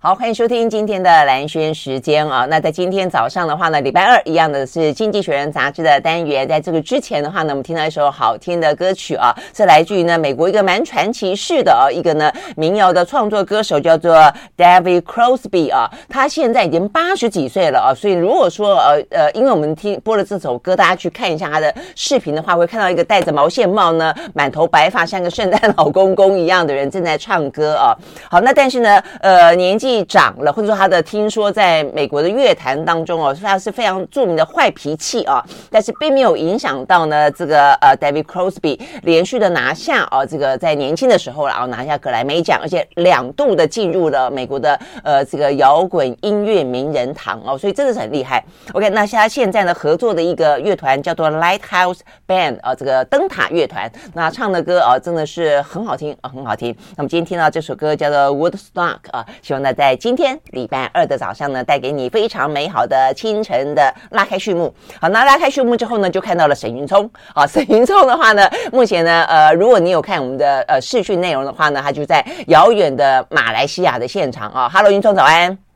[0.00, 2.46] 好，欢迎收听今天的兰轩时间啊。
[2.48, 6.46] 那在今天早上的话呢，礼拜二一样的是《经济学人》杂志的单元。
[6.46, 14.14] 在这个之前的话呢，我们听到一首好听的歌曲啊，是来自于呢美国一个蛮传奇式的啊一个呢民谣的创作歌手，叫做
[14.56, 15.90] David Crosby 啊。
[16.08, 27.92] 他现在已经八十几岁了啊，所以如果说呃呃，因为我们听播了这首歌，大家去看一下他的视频的话，会看到一个戴着毛线帽呢，满头白发，像个圣诞老公公一样的人正在唱歌啊。
[28.30, 29.87] 好，那但是呢，呃，年纪。
[30.04, 48.44] 长了，或者说他的听说在美国的乐坛当中哦，他是非常著名的坏脾气啊，但是并没有影响到呢这个呃 David Crosby 连续的拿下啊这个在年轻的时候然后拿下格莱美奖，而且两度的进入了美国的呃这个摇滚音乐名人堂哦，所以真的是很厉害。
[48.74, 56.76] OK，那他现在呢合作的一个乐团叫做 Lighthouse Band 啊，这个灯塔乐团，那唱的歌啊真的是很好听啊，很好听。
[56.96, 59.77] 那么今天听到这首歌叫做 Woodstock 啊，希望大家。
[59.78, 64.74] 在今天礼拜二的早上呢，带给你非常美好的清晨的拉开序幕。
[65.00, 67.08] 好，那拉开序幕之后呢，就看到了沈云聪。
[67.32, 74.68] 啊， 沈云聪的话呢，目前呢，呃，如果你有看我们的呃视讯内容的话呢，他就在遥远的马来西亚的现场啊。
[74.68, 75.67] Hello，云聪早安。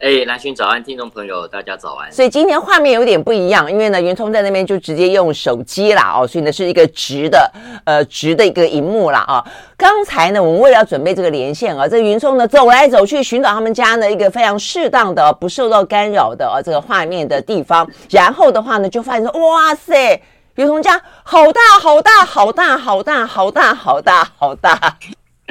[0.00, 2.10] 哎，兰萱早安，听众朋友大家早安。
[2.10, 7.52] 所以今天画面有点不一样，因为呢，云聪在那边就直接用手机啦，哦，所以呢是一个直的，
[7.84, 9.44] 呃，直的一个荧幕啦啊。
[9.76, 20.18] 刚才呢，我们为了要准备这个连线啊，这云聪呢走来走去寻找他们家呢一个非常适当的、不受到干扰的啊这个画面的地方，然后的话呢，就发现说，哇塞，
[20.54, 24.96] 云聪家好大好大好大好大好大好大好大。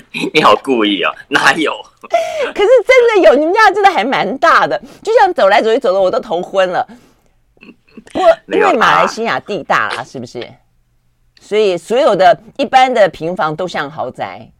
[0.33, 1.15] 你好故意啊、哦？
[1.29, 1.73] 哪有？
[2.01, 6.87] 可是真的有，你们家真的还蛮大的，就像走来走去走的我都头昏了。
[8.11, 10.47] 不过因为马来西亚地大啦，是不是？
[11.39, 14.51] 所以所有的一般的平房都像豪宅。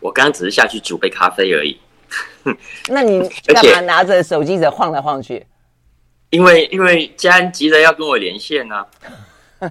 [0.00, 1.78] 我刚刚只是下去煮杯咖啡而已。
[2.88, 5.46] 那你干嘛拿着手机在晃来晃去？
[6.30, 8.76] 因为因为家人急着要跟我连线呢、
[9.58, 9.70] 啊，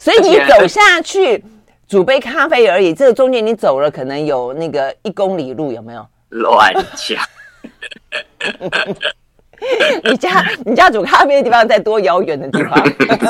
[0.00, 1.44] 所以你走下去。
[1.92, 6.06] 煮杯咖啡而已，这个中间你走了可能有那个一公里路，有没有？
[6.30, 7.22] 乱讲！
[10.02, 12.82] 你家你家煮咖啡的地方在多遥远的地方？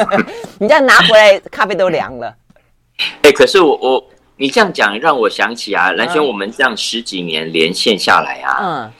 [0.60, 2.32] 你这样拿回来咖啡都凉了。
[3.22, 8.92] 哎、欸，可是我我你这样讲让我想起啊，蓝轩，我们这样十几年连线下来啊，嗯。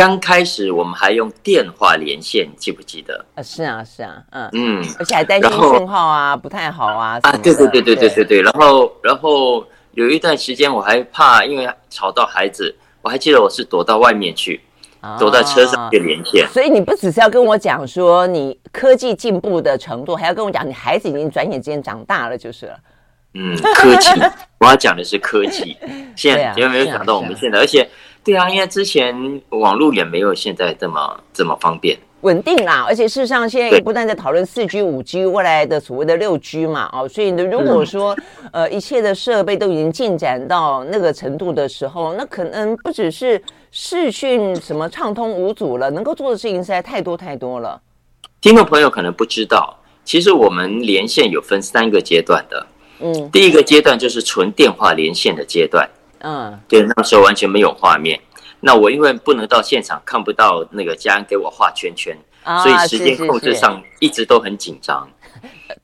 [0.00, 3.22] 刚开始我们还用电话连线，记不记得？
[3.34, 7.18] 啊，是啊，是啊，嗯嗯，而且还担心信号啊不太好啊。
[7.20, 8.40] 啊，对对对对对对对。
[8.40, 9.62] 然后然后
[9.92, 14.62] 有一段时间我还怕，因为吵到孩子，我还记得我是躲到外面去，
[15.02, 16.48] 啊、躲在车上去连线。
[16.48, 22.78] 所以你不只是要跟我讲说你科技进步的程度，还要跟我讲你孩子已经转眼之间长大了，就是了。
[23.34, 24.08] 嗯，科技，
[24.60, 25.76] 我要讲的是科技。
[26.16, 27.86] 现在有没有想到我们现在，而且。
[28.22, 31.98] 对啊，因为之前网络也没有现在这么这么方便。
[32.20, 38.14] 稳定啦，而且事实上现在也不断在讨论四 G、五 G 未来的所谓的六 G 嘛，哦，所以呢，如果说
[38.52, 47.80] 呃一切的设备都已经进展到那个程度的时候，那可能不只是视讯什么畅通无阻了，能够做的事情实在太多太多了。
[48.42, 52.66] 听众朋友可能不知道，其实我们连线有分三个阶段的，
[53.00, 55.88] 嗯，第一个阶段就是纯电话连线的阶段。
[55.88, 55.99] 嗯，
[56.68, 58.20] 对，那时候完全没有画面。
[58.60, 65.08] 那我因为不能到现场，看不到那个家人给我画圈圈，啊、所以时间控制上一直都很紧张。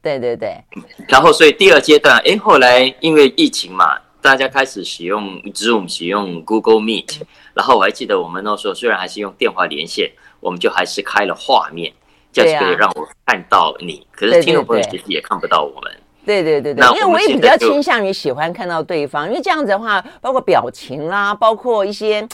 [0.03, 0.63] 对 对对。
[1.09, 7.23] 然后，所以第二阶段，哎，后来因为疫情嘛，大家开始使用 Zoom，使用 Google Meet。
[7.55, 11.91] 然后我还记得我们那时候虽然还是用电话连线，我们就还是开了画面，
[12.31, 14.07] 这样可以让我看到你。
[14.13, 15.91] 可是听众朋友其实也看不到我们。
[15.91, 22.27] 对对对对对对，因为我也比较倾向于喜欢看到对方，因为这样子的话，包括表情啦，包括一些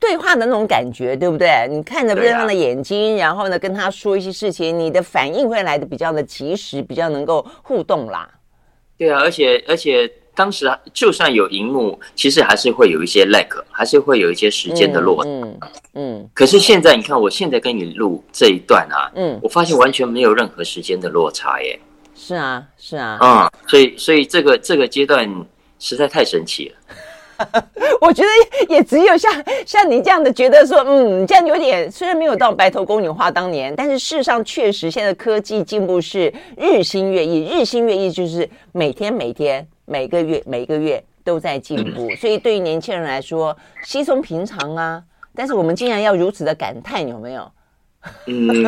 [0.00, 1.68] 对话的那种感觉，对不对？
[1.70, 8.28] 你看着对方的眼睛，然后呢跟他说一些事情，你的反应会来的比较的及时，比较能够互动啦。
[8.96, 15.30] 对啊，而且而且当时就算有荧幕，其实还是会有一些 lag，还是会有一些时间的落差。
[15.30, 15.60] 嗯
[15.94, 16.30] 嗯。
[16.32, 21.78] 可是现在你看，我现在跟你录这一段啊，嗯，我发现完全没有任何时间的落差耶。
[22.14, 25.28] 是啊，是啊，嗯，所以，所以这个这个阶段
[25.78, 26.76] 实在太神奇了。
[28.00, 29.32] 我觉得也只有像
[29.66, 45.02] 像你这样的觉得说，嗯，这样有点虽然没有到白头宫女话当年，但是事实上确实现在科技进步是日新月异，日新月异就是每天每天每个月每个月都在进步，嗯，所以对于年轻人来说稀松平常啊。
[45.34, 47.50] 但是我们竟然要如此的感叹，有没有？
[48.26, 48.64] 嗯，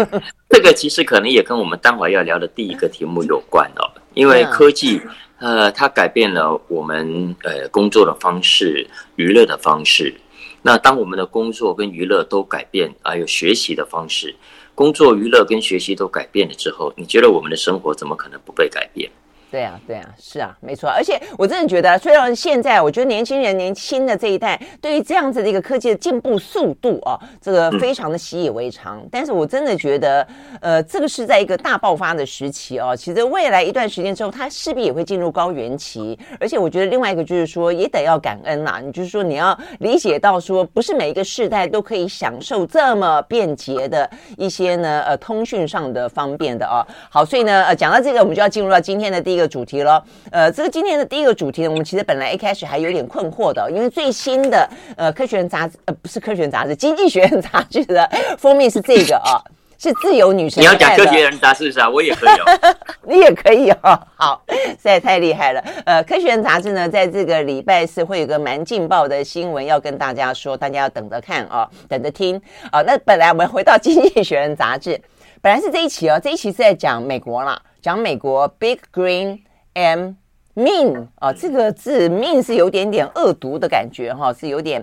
[0.49, 3.85] 这个其实可能也跟我们待会要聊的第一个题目有关哦，
[4.15, 5.01] 因为科技，
[5.39, 8.87] 呃，它改变了我们呃工作的方式、
[9.17, 10.15] 娱乐的方式。
[10.63, 14.35] 那当我们的工作跟娱乐都改变，还有学习的方式，
[14.75, 19.09] 工作、娱乐跟学习都改变了之后，你觉得我们的生活怎么可能不被改变？
[19.51, 20.91] 对啊，对啊，是啊，没错。
[20.91, 28.99] 而且我真的觉得，虽然现在我觉得年轻人、年轻的这一代对于这样子的一个科技的进步速度啊，这个非常的习以为常。
[28.99, 30.27] 嗯、 但是我真的觉得，
[30.61, 32.95] 呃，这个是在一个大爆发的时期哦。
[32.95, 36.19] 其实未来一段时间之后，它势必也会进入高原期。
[36.41, 38.81] 而且我觉得另外一个就是说，也得要感恩啦。
[38.85, 46.85] 你就是说，你要理解到说，不是每一个世代都可以享受这么便捷的一些呢，呃，通讯上的方便的哦。
[47.09, 59.39] 好，所以呢，呃，讲到这个，我们就要进入到今天的第一个主题了，呃，这个今天的第一个主题呢，我们其实本来一开始还有点困惑的，因为最新的呃《科学人》杂志，呃，不是《科学人》杂志，《经济学人》杂志的封面是这个啊，
[59.79, 60.63] 是自由女神。
[60.63, 62.75] 你要讲《科学人》杂志是啊，我也可以哦，
[63.07, 64.01] 你也可以哦。
[64.17, 65.63] 好，实在太厉害了。
[65.85, 72.41] 呃，《科学人》杂志呢，在这个礼拜四会有个蛮劲爆的新闻要跟大家说，大家要等着看哦，等着听
[72.73, 72.81] 啊。
[72.83, 74.99] 那本来我们回到《经济学人》杂志，
[75.43, 79.41] 本来是这一期哦，这一期是在讲美国啦，讲美国 Big Green。
[79.79, 80.13] M
[80.55, 84.83] mean 啊，这个字 mean 是有点点恶毒的感觉哈，是有点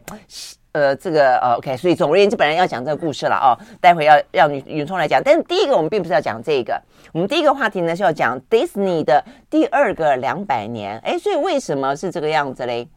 [0.72, 5.20] 呃这个呃 OK，所以总而言之，本来要讲这个故事了哦，待会要让云云聪来讲。
[5.24, 6.80] 但是第一个我们并不是要讲这个，
[7.12, 11.00] 我们第一个话题呢是要讲 Disney 的第二个两百年。
[11.00, 12.88] 哎，所以为什么是这个样子嘞？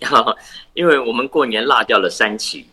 [0.72, 2.66] 因为我们过年落掉了三期。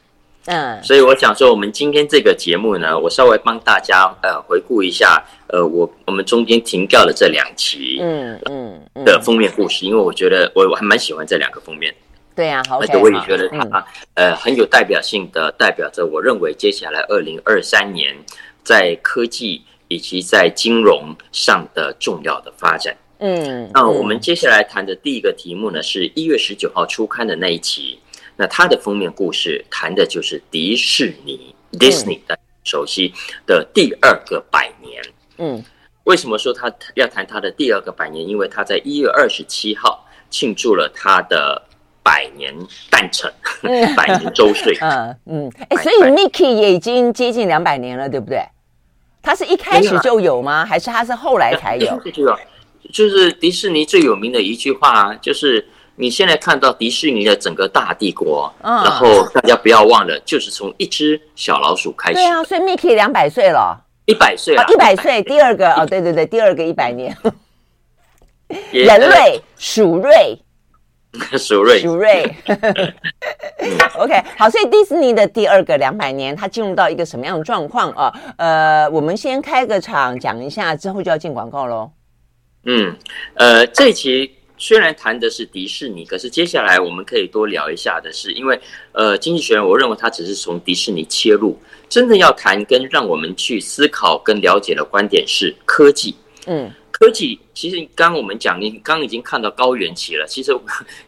[0.45, 11.95] 嗯，所以我想说，我们今天这个节目呢，我稍微帮大家呃回顾一下，呃，我我们中间停掉了这两期，嗯嗯的封面故事，因为我觉得我我还蛮喜欢这两个封面，
[12.35, 13.85] 对呀，而且我也觉得它
[14.15, 18.13] 呃很有代表性的，代表着我认为接下来二零二三年
[18.63, 22.93] 在科技以及在金融上的重要的发展。
[23.19, 27.97] 嗯，那我们接下来谈的第一个题目呢，是一月十九号出刊的那一期。
[28.35, 33.13] 那它的封面故事谈的就是迪士尼 Disney 的熟悉
[33.45, 35.03] 的第二个百年。
[35.37, 35.63] 嗯，
[36.05, 38.27] 为什么说他要谈他的第二个百年？
[38.27, 41.61] 因为他在一月二十七号庆祝了他的
[42.01, 42.53] 百年
[42.89, 43.31] 诞辰，
[43.95, 44.77] 百年周岁。
[44.81, 48.43] 嗯嗯，哎，所以 Mickey 也已经接近两百年了，对不对？
[49.21, 50.65] 他是一开始就有吗？
[50.65, 52.01] 还是他是后来才有？
[52.91, 55.67] 就是迪士尼最有名的一句话，就是。
[55.95, 62.15] 你现在看到迪士尼的整个大帝国，嗯，然后大家不要忘了，就是从一只小老鼠开始。
[62.15, 65.21] 对啊，所以 Mickey 两百岁了，一百岁了，一百岁。
[65.21, 67.15] 第二个哦，对对对，第二个一百年。
[68.71, 70.37] 人类 鼠瑞，
[71.37, 72.35] 鼠瑞，鼠瑞。
[73.97, 78.13] OK，好，所以迪士尼的第二个两百年，它进入到一个什么样的状况啊？
[78.37, 81.91] 呃，我们先开个场讲一下，之后就要进广告喽。
[82.65, 82.95] 嗯，
[83.35, 84.39] 呃，这一期。
[84.63, 88.57] 虽然谈的是迪士尼，可是接下来我们可以多聊一下的是，因为
[88.93, 96.15] 呃，经济学人我认为他只是从迪士尼切入，真正要谈跟让我们去思考跟了解的观点是科技。
[96.45, 100.57] 嗯，科技其实刚刚我们讲，你刚刚已经看到高原期了，其实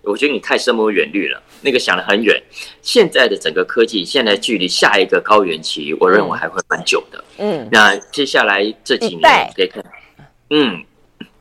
[0.01, 2.43] 我觉得你太深谋远虑了，那个想得很远。
[2.81, 7.23] 现在的整个科技，现在距离下一个高原期，我认为还会蛮久的。
[7.37, 9.81] 嗯，那接下来这几年可以看，
[10.49, 10.83] 嗯。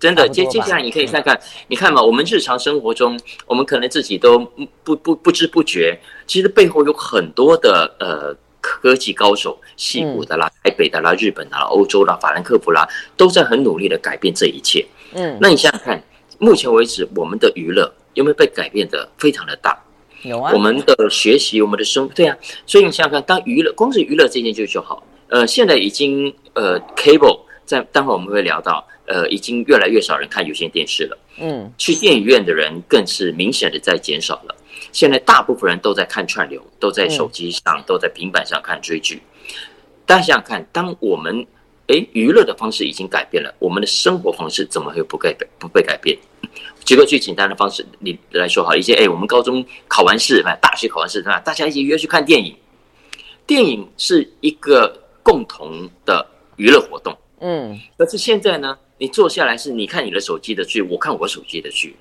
[0.05, 4.39] 真的，接接下来你可以看看，你看嘛，我们日常生活中，我们可能自己都
[4.83, 14.84] 不不不知不觉，其实背后有很多的呃科技高手，西谷的啦、台北的啦、日本的啦、欧洲啦、法兰克福啦，都在很努力的改变这一切。
[15.15, 16.05] 嗯，那你想想看，
[16.39, 19.75] 目前为止，我们的娱乐有没有被改变的非常的大？
[20.20, 20.53] 有啊。
[20.53, 22.37] 我们的学习，我们的生，对啊。
[22.67, 27.41] 所以你想想看，当娱乐光是娱乐这件就就好，呃，现在已经呃 cable。
[27.65, 31.19] 在待会我们会聊到，呃，已经越来越少人看有线电视了。
[31.39, 34.55] 嗯，去电影院的人更是明显的在减少了。
[34.93, 39.21] 现在大部分人都在看串流，都在手机上，都在平板上看追剧。
[40.06, 41.44] 大家想想看，当我们
[41.89, 45.49] 哎娱乐的方式已经改变了，我们的生活方式怎么会不改变？
[45.59, 46.17] 不被改变？
[46.85, 51.41] 举个最简单的方式，你来说好，一些哎，我们高中考完试，大学考完试，对吧？
[51.41, 52.55] 大家一起约去看电影。
[53.47, 57.17] 电影是一个共同的娱乐活动。
[57.46, 61.94] 嗯，可是现在呢，你坐下来是你看你的手机的剧，我看我手机的剧，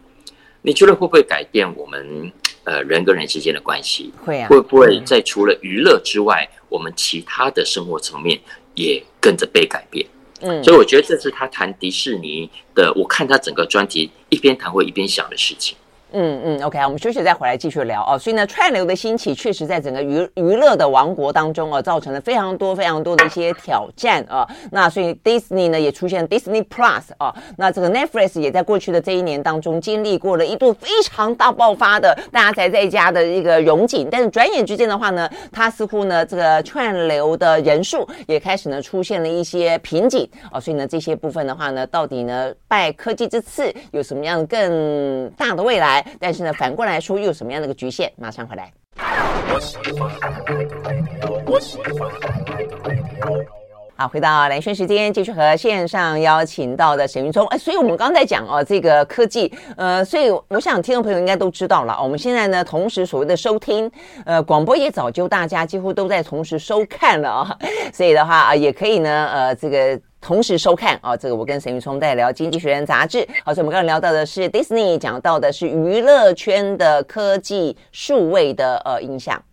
[0.62, 2.32] 你觉得会不会改变我们
[2.64, 4.14] 呃人跟人之间的关系？
[4.24, 8.40] 会啊，会不会在除了娱乐之外，我们其他的生活层面
[8.74, 10.08] 也跟着被改变？
[10.40, 15.76] 嗯，所以我觉得这是他谈迪士尼的，我看他整个专辑一边谈会一边想的事情。
[16.14, 18.20] 嗯嗯，OK，我们休息再回来继续聊哦。
[18.20, 24.48] 所以呢，串流的兴起确实在整个娱娱乐的王国当中啊，造成了非常多非常多的一些挑战啊。
[24.72, 40.60] 那所以 Disney 呢也出现 Disney Plus 啊，那这个 Netflix 也在过去的这一年当中经历过了一度非常大爆发的大家宅在家的一个荣景，但是转眼之间的话呢，它似乎呢这个串流的人数也开始呢出现了一些瓶颈啊。
[40.60, 46.03] 所以呢这些部分的话呢，到底呢拜科技之赐有什么样更大的未来？
[46.20, 48.12] 但是呢，反过来说又有什么样的一个局限？
[48.18, 48.72] 马上回来。
[53.96, 57.46] 好，回到蓝轩时间，继续和线上邀请到的沈云聪。
[57.48, 61.98] 哎，所以我们刚才讲哦，这个科技，呃，所以我想听众朋友应该都知道了。
[62.02, 63.90] 我们现在呢，同时所谓的收听，
[64.26, 67.58] 呃，广播也早就大家几乎都在同时收看了啊。
[67.94, 70.00] 所以的话啊，也可以呢，呃，这个。
[70.24, 73.28] 同时收看啊，这个我跟沈玉聪在聊《经济学人》杂志。
[73.44, 79.44] 好，所以我们刚刚聊到的是 Disney，讲到的是娱乐圈的科技数位的呃影响。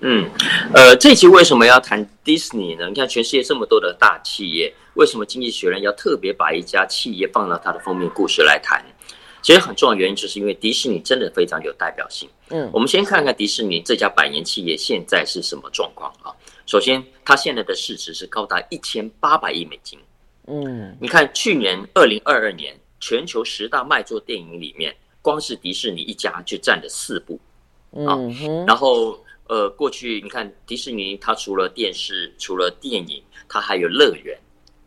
[0.00, 0.28] 嗯，
[0.74, 2.88] 呃，这期为什么要谈 Disney 呢？
[2.88, 8.84] 你看全世界这么多的大企业，为什么《经济学人》要特别把一家企业放到它的封面故事来谈？
[9.40, 12.28] 其实很重要原因就是因为迪士尼真的非常有代表性。
[12.50, 16.34] 嗯，我们先看看迪士尼这家百年企业现在是什么状况啊？
[16.66, 19.98] 首先，它现在的市值是高达一千八百亿美金。
[20.46, 27.38] 嗯，你看，去年二零二二年全球十大卖座电影里面，光是迪士尼一家就占了四部。
[28.06, 28.16] 啊，
[28.66, 34.38] 然后呃，过去你看迪士尼，它除了电视，除了电影，它还有乐园，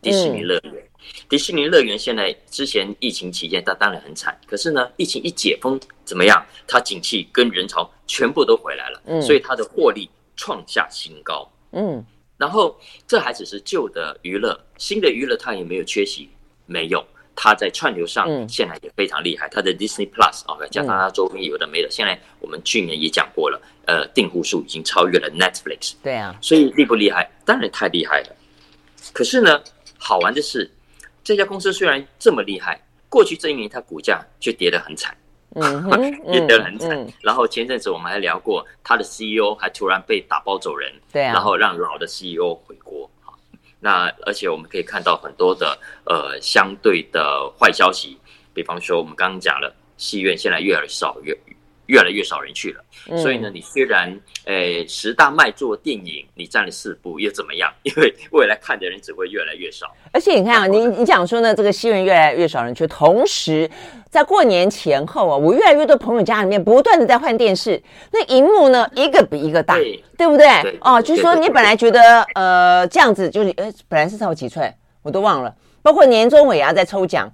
[0.02, 0.82] 迪士尼乐园。
[1.28, 6.44] 迪士尼乐园现在之前疫情期间，它当然很惨，可是呢，疫情一解封，怎么样？
[6.66, 11.48] 它景气跟人潮全部都回来了，所以它的获利创下新高。
[11.76, 12.02] 嗯，
[12.38, 16.28] 然后这还只是旧的娱乐，新的娱乐它也没有缺席，
[16.64, 25.92] 没有，它在串流上现在也非常厉害，它的 Disney Plus 啊，加上它周边有的没的，现在我们去年也讲过了，呃，订户数已经超越了 Netflix。
[26.02, 27.30] 对啊，所以厉不厉害？
[27.44, 28.34] 当然太厉害了。
[29.12, 29.62] 可是呢，
[29.98, 30.70] 好玩的是，
[31.22, 32.80] 这家公司虽然这么厉害，
[33.10, 35.14] 过去这一年它股价却跌得很惨。
[35.56, 36.90] 嗯，也得很惨。
[36.96, 43.10] 嗯、然后前阵子我们还聊过，他的 CEO 还突然被打包走人，对啊，然后让老的 CEO 回国。
[43.80, 48.18] 那而且我们可以看到很多的呃相对的坏消息，
[48.54, 51.36] 比方说我们刚刚讲了，戏院现在越来越少，越
[51.86, 52.84] 越来越少人去了。
[53.10, 57.72] 嗯、所以呢，你虽然诶十大卖座电影你占了四部，又怎么样？
[57.82, 59.86] 因为未来看的人只会越来越少。
[60.12, 63.70] 而且你看啊，你你讲说呢，这个戏院越来越少人去，同时。
[64.08, 70.46] 在过年前后啊，我越来越多朋友家里面不断的在换电视，那荧幕呢一个比一个大，对，对不对？
[70.62, 75.54] 对哦，就是说你本来觉得呃这样子就是呃本来是超几寸，我都忘了。
[75.82, 77.30] 包括年终尾牙在抽奖，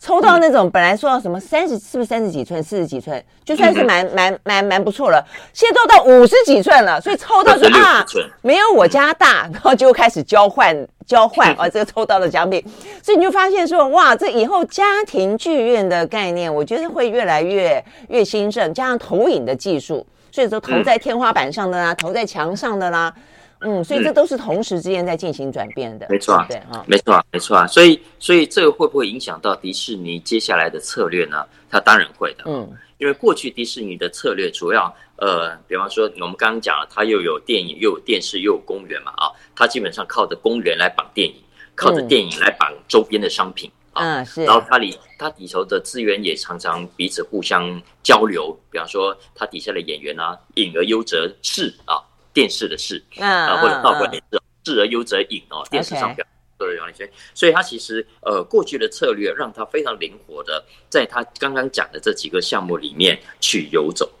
[0.00, 5.22] 抽到那种本来说要什么三十是不是三十几寸、四十几寸，就算是蛮 蛮蛮蛮不错了。
[5.52, 8.04] 现在都到五十几寸了，所以抽到说啊
[8.40, 10.76] 没有我家大，然后就开始交换。
[11.06, 12.64] 交换啊， 这个抽到的奖品，
[13.02, 23.12] 所以你就发现说，哇，这以后家庭剧院的概念，我觉得会越来越越兴盛，加上投影的技术，所以说投在天花板上的啦，投在墙上的啦，
[23.60, 31.46] 嗯，所以这都是同时之间在进行转变的，没错，对啊，没错，没错啊，所以，所以这个会不会影响到迪士尼接下来的策略呢？
[31.70, 32.70] 它当然会的，嗯。
[32.98, 41.34] 因为过去迪士尼的策略主要，呃，比方说我们刚刚讲了，它又有电影，又有电视，又有公园嘛，啊，它基本上靠着公园来绑电影，
[41.74, 44.44] 靠着电影来绑周边的商品，嗯、啊，是。
[44.44, 51.96] 然后它里它底头的资源也常常彼此互相交流，比方说它底下的演员啊，影而优则仕啊，
[52.32, 56.24] 电视的视，啊，或者倒过来是视而优则影哦，电视上表。
[56.24, 57.08] Okay.
[57.32, 64.12] 所以他其实呃过去的策略让他非常灵活的在他刚刚讲的这几个项目里面去游走。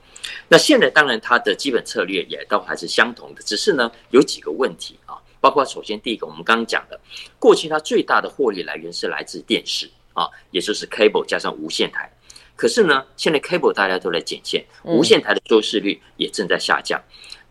[0.48, 6.98] 那现在当然他的基本策略也都还是相同的，只是呢有几个问题啊，包括首先第一个我们刚刚讲的，
[7.38, 12.10] 过去它最大的获利来源是来自电视啊，也就是 cable 加上无线台。
[12.56, 16.98] 可是呢，现在 cable 大家都在减线，无线台的收视率也正在下降。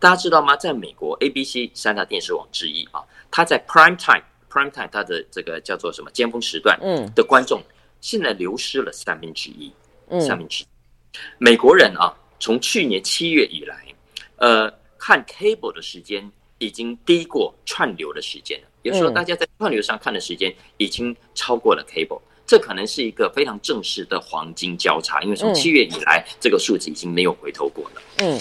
[0.00, 0.56] 大家知道吗？
[0.56, 4.24] 在美国 ABC 三大电视网之一啊，它在 prime time。
[4.52, 7.62] Prime Time，它的这个叫做什么尖峰时段，嗯，的观众
[8.00, 9.72] 现在流失了三分之一，
[10.08, 10.66] 嗯，三分之一。
[11.38, 13.86] 美国人啊，从去年七月以来，
[14.38, 16.28] 呃，看 Cable 的时间
[16.58, 18.66] 已经低过串流的时间了。
[18.82, 28.02] 也就是说，大家在串流上看的时间已经超过了 Cable，这可能是一个非常正式的黄金交叉，因为从七月以来，这个数字已经没有回头过了。
[28.16, 28.36] 嗯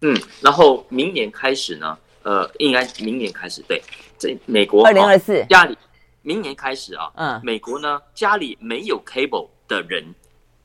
[0.00, 1.98] 嗯，然后明年开始呢？
[2.22, 3.82] 呃，应该明年开始，对，
[4.18, 5.76] 这美国二零二四家里
[6.20, 10.04] 明年开始啊，嗯，美国呢家里没有 cable 的人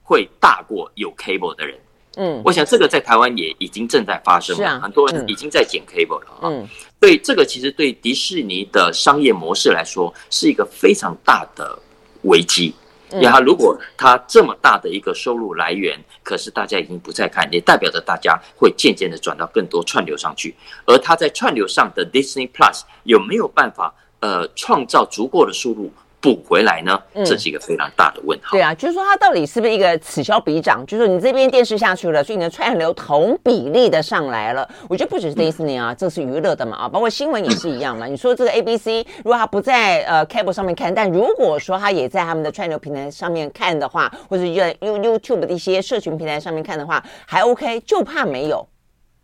[0.01, 1.79] 会大过有 cable 的人。
[2.15, 6.49] 嗯，我想这个在台湾也已经正在发生了，啊、很多人已经在剪 cable 了啊。
[6.49, 6.67] 嗯，
[6.99, 11.79] 所以这个其实对迪士尼的商业模式来说是一个非常大的
[12.23, 12.73] 危机。
[13.21, 20.55] 然后，如果他这么大的一个收入来源，可是大家已经不再看，也代表着大家会渐渐的转到更多串流上去。
[20.85, 25.91] 而他在串流上的 Disney Plus 有没有办法呃创造足够的收入？
[26.23, 26.97] 补回来呢？
[27.25, 28.51] 这是一个非常大的问号。
[28.53, 30.85] 对啊，就是说它到底是不是一个此消彼长？
[30.87, 34.65] 就是说你这边电视下去了，所以你的串流同比例的上来了。
[34.87, 38.05] 我觉得不只是迪士尼啊，这是娱乐的嘛啊，包括新闻也是一样嘛。
[38.05, 48.65] 你说这个 ABC，如果它不在呃 cable 上面看，但如果说它也在他们的串流平台上面看的话，或者在 You YouTube 的一些社群平台上面看的话，还 OK，就怕没有。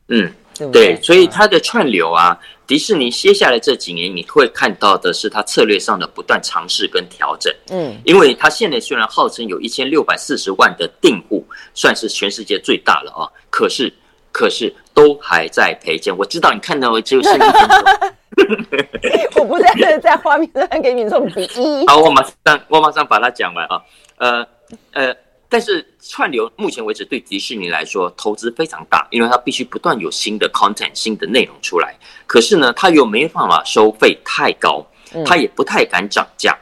[0.10, 0.29] 嗯。
[0.72, 2.38] 对，所以它的串流啊，
[2.68, 7.54] 迪士尼接下来这几年你会看到的是它策略上的不断尝试跟调整。
[7.70, 13.92] 嗯，因为它现在虽然号称有一千六百四十万的订户，算是全世界最大了啊，可是
[14.32, 16.16] 可是都还在赔钱。
[16.18, 17.39] 我知道你看到只有声音，
[19.36, 21.88] 我不在在画面上给你做比喻。
[21.88, 23.82] 好，我马上我马上把它讲完啊，
[24.18, 24.48] 呃
[24.92, 25.16] 呃。
[25.50, 31.98] 但是串流目前为止对迪士尼来说投资非常大，因为它必须不断有新的 content、新的内容出来。
[32.27, 34.86] 可是呢，它又没办法收费太高，
[35.25, 36.56] 它也不太敢涨价。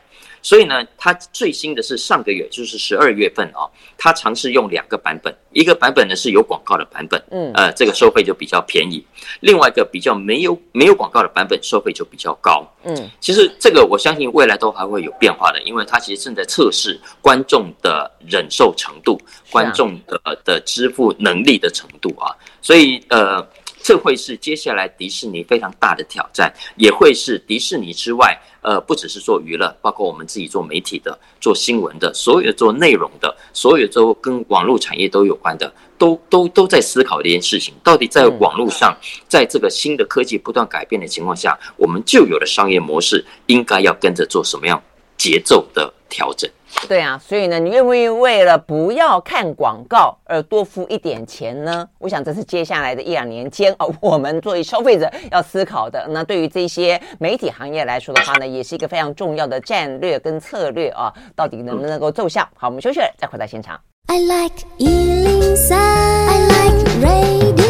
[0.47, 9.03] 所以呢，它最新的是上个月，就是十二月份啊，它尝试用两个版本，一个版本呢是有广告的版本，嗯，呃，这个收费就比较便宜；
[9.41, 13.09] 另外一个比较没有没有广告的版本，收费就比较高，嗯。
[13.19, 19.19] 其实这个我相信未来都还会有变化的，因为它其实正在测试观众的忍受程度、
[19.51, 23.45] 观众的的支付能力的程度啊，所以呃。
[23.87, 38.93] 这会是接下来迪士尼非常大的挑战，也会是迪士尼之外，呃，不只是做娱乐，包括我们自己做媒体的、做新闻的，所有做内容的，所有都跟网络产业都有关的，都都都在思考这件事情：到底在网络上，
[39.29, 44.83] 在这个新的科技不断改变的情况下，我们旧有的商业模式应该要跟着做什么样
[45.17, 46.51] 节奏的调整？
[46.87, 51.87] 对啊，所以呢，你愿不愿意为了不要看广告而多付一点钱呢？
[51.99, 56.07] 我想这是接下来的一两年间啊， 我们作为消费者要思考的。
[56.11, 62.47] 那对于这些媒体行业来说的话呢，也是一个非常重要的战略跟策略啊，到底能不能够奏效？
[62.55, 63.77] 好，我们休息了，再回到现场。
[64.07, 67.66] I like 103, I like radio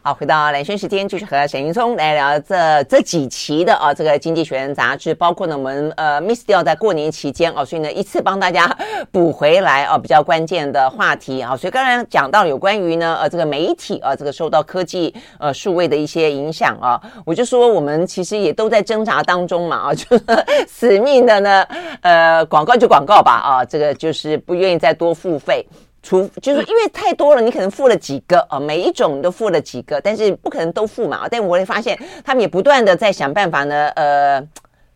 [0.00, 8.64] 好，回到蓝轩时间，继续和沈云聪来聊这这几期的啊，这个《经济学人》杂志，包括呢我们呃 miss 掉在过年期间哦，所以呢一次帮大家
[9.10, 20.24] 补回来啊，比较关键的话题啊，所以刚才讲到有关于呢呃这个媒体啊，这个受到科技呃数位的一些影响啊，我就说我们其实也都在挣扎当中嘛啊，就是
[20.68, 21.62] 死命的呢
[22.02, 25.66] 呃广告就广告吧啊，这个就是不愿意再多付费。
[26.08, 31.28] 除就是因为太多了，你可能付了几个啊，每一种都付了几个，但是不可能都付嘛。
[31.30, 34.42] 但我也发现他们也不断的在想办法呢，呃，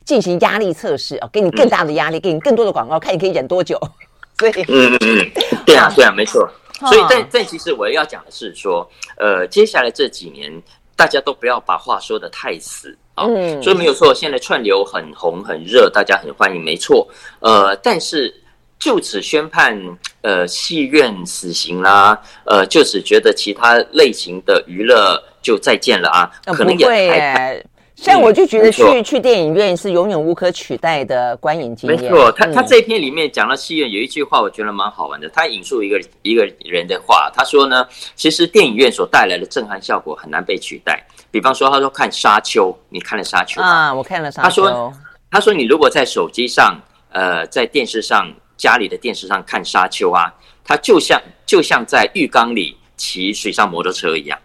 [0.07, 3.79] 进行压力测试啊，给你更大的压力，给你更多的广告，看你可以忍多久。
[4.40, 5.31] 所以，嗯嗯嗯，
[5.66, 6.48] 对啊对啊，没错。
[6.81, 10.51] 所以但但其实我要讲的是说，呃，接下来这几年
[10.96, 13.27] 大家都不要把话说的太死啊。
[13.27, 17.07] 嗯，所以没有错，现在串流很红很热，大家很欢迎，没错。
[17.40, 18.35] 呃，但是。
[18.83, 19.81] 就此宣判，
[20.23, 26.29] 呃，戏院死刑啦，呃，就此觉得其他类型的娱乐就再见了啊？
[26.47, 27.64] 可能也会耶。
[27.95, 32.01] 像我就觉得去、嗯、去电影院是永远无可取代的观影经验。
[32.01, 35.29] 没错，他他这篇里面讲到戏院有一句话，我觉得蛮好玩的。
[35.29, 41.01] 他引述一个一个人的话，他说呢，其实电影院所带来的震撼效果很难被取代。
[41.31, 43.95] 比方说，他说看《沙丘》，你看了《沙丘》啊？
[43.95, 44.64] 我看了《沙丘》。
[44.66, 44.92] 他说，
[45.31, 46.77] 他说你如果在手机上，
[47.12, 48.29] 呃，在电视上。
[48.62, 54.38] 家里的电视上看沙丘啊，它就像就像在浴缸里骑水上摩托车一样。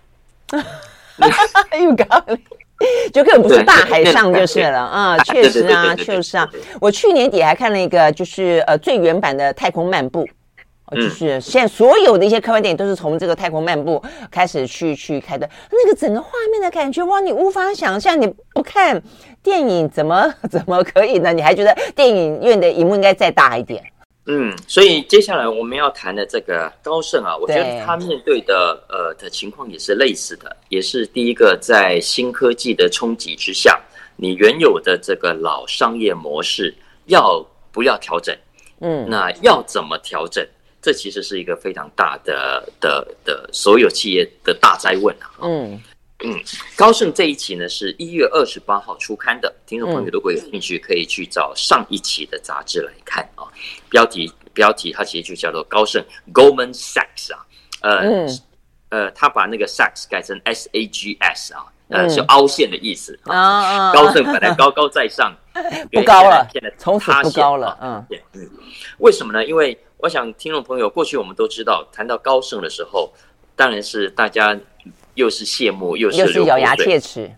[0.49, 2.39] 浴缸里
[3.13, 5.15] 就根本不是大海上就是了啊！
[5.19, 6.49] 确实啊，确实啊。
[6.82, 10.27] 我去年底还看了一个，就是呃最原版的《太空漫步》，
[10.95, 15.47] 就是现在所有的一些科幻电影都是从这个《太空漫步》开始去去开的。
[15.71, 18.99] 那个整个画面的感觉哇，你无法想象，你不看
[19.43, 21.32] 电影怎么怎么可以呢？
[21.32, 23.84] 你还觉得电影院的荧幕应该再大一点？
[24.27, 33.79] 嗯，所以接下来我们要谈的这个高盛啊，我觉得他面对的呃的情况也是类似的，也是第一个在新科技的冲击之下，
[34.17, 38.35] 你原有的这个老商业模式要不要调整？
[38.81, 40.45] 嗯，那要怎么调整？
[40.81, 45.31] 这其实是一个非常大的的的所有企业的大灾问啊。
[45.41, 45.81] 嗯。
[46.23, 46.39] 嗯，
[46.75, 53.43] 高盛这一期呢是一月二十八号出刊的，听众朋友如果有兴趣，可以去找上一期的杂志来看啊。
[53.89, 56.03] 标题标题，它其实就叫做高盛
[56.34, 57.45] Goldman Sachs 啊，
[57.82, 58.39] 呃、嗯、
[58.89, 63.91] 呃，他把那个 Sachs 改成 S A G S 啊，呃，是凹陷的意思啊。
[63.93, 65.36] 高盛本来高高在上，
[65.91, 67.77] 不高了，现在从此不高了。
[67.82, 68.49] 嗯嗯，
[68.97, 69.45] 为什么呢？
[69.45, 73.13] 因为我想听众朋友过去我们都知道，谈到高盛的时候，
[73.56, 74.58] 当然是大家
[75.17, 77.30] 又是羡慕又是又是咬牙切齿。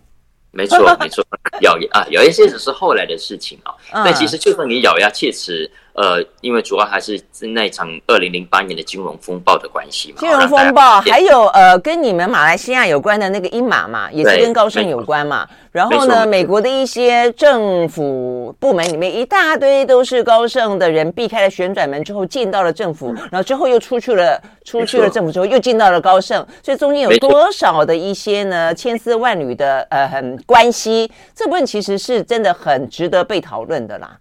[0.52, 1.24] 没错， 没错，
[1.60, 3.70] 咬牙啊，咬牙切齿是后来的事情啊。
[3.92, 10.18] 哦、但其实，就算你咬牙切齿，呃，因为主要还是那一场二零零八年的金融风暴的关系嘛。
[10.20, 15.46] 金融风暴，还有呃，跟你们马来西亚有关的那个英马嘛，也是跟高盛有关嘛。
[15.72, 34.16] 然后呢，美国的一些政府部门里面一大堆都是高盛的人，避开了旋转门之后进到了政府，然后之后又出去了，出去了政府之后又进到了高盛，所以中间有多少的一些呢千丝万缕的呃很关系，这部分其实是真的很值得被讨论的啦。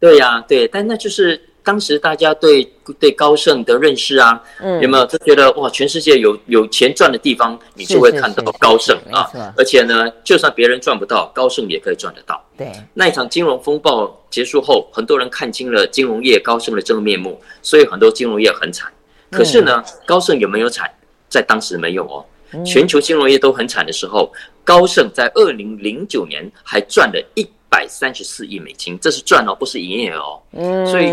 [0.00, 1.40] 对呀、啊，对，但那就是。
[1.64, 2.64] 当时大家对
[2.98, 9.30] 对高盛的认识啊，嗯、有没有就觉得哇，全世界有有钱赚的地方，你就会看到高盛啊。
[9.54, 12.42] 而且呢，就算别人赚不到，高盛也可以赚得到。
[12.56, 18.90] 对，那一场金融风暴结束后，很多人看清了金融业高盛的真面目，所以很多金融业很惨。
[19.30, 20.90] 可是呢，嗯、高盛有没有惨？
[21.28, 22.24] 在当时没有哦。
[22.64, 24.32] 全球金融业都很惨的时候，
[24.64, 27.46] 高盛在二零零九年还赚了一。
[27.70, 30.40] 百三十四亿美金，这是赚哦，不是营业哦。
[30.52, 31.08] 嗯，所以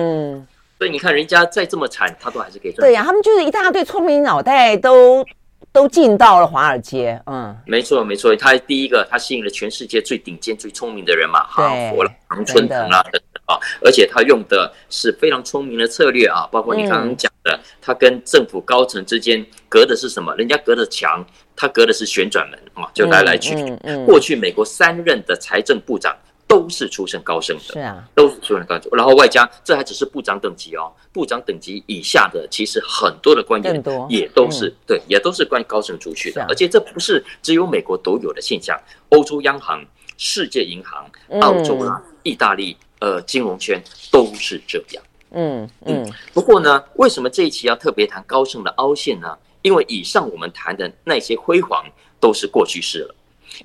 [0.77, 2.85] 所以你看，人家再这么惨，他都还是可以赚。
[2.85, 5.25] 对呀、啊，他们就是一大堆聪明脑袋都
[5.71, 7.19] 都进到了华尔街。
[7.25, 20.35] 嗯，没错没错，他第一个他吸引了全世界最顶尖、最聪明的人嘛，哈佛啦、常春藤啦等等啊，而且他用的是非常聪明的策略啊，包括你刚刚讲的，嗯、他跟政府高层之间隔的是什么？
[20.35, 23.61] 人家隔的墙，他隔的是旋转门啊，就来来去去。
[23.61, 26.13] 嗯嗯嗯、过去美国三任的财政部长。
[26.47, 28.87] 都是出身高盛的，是啊，都是出身高盛。
[28.91, 36.45] 然后外加这还只是部长等级哦，部长等级以下的其实很多的官员也都是对，也都是关于高盛出去的。
[36.47, 38.79] 而且这不是只有美国独有的现象，
[39.09, 39.83] 欧洲央行、
[40.17, 41.09] 世界银行、
[41.41, 45.03] 澳洲啦、意大利呃金融圈都是这样。
[45.31, 46.13] 嗯嗯。
[46.31, 49.35] 不过呢，为什么这一期要特别谈高盛的凹陷呢？
[49.63, 51.83] 因为以上我们谈的那些辉煌
[52.19, 53.15] 都是过去式了，